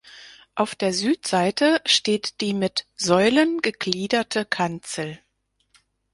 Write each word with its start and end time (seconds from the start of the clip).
Auf 0.55 0.73
der 0.73 0.93
Südseite 0.93 1.79
steht 1.85 2.41
die 2.41 2.55
mit 2.55 2.87
Säulen 2.95 3.61
gegliederte 3.61 4.45
Kanzel. 4.45 5.19